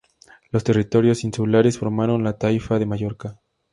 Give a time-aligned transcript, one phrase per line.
[0.49, 3.37] Los territorios insulares formaron la taifa de Mallorca.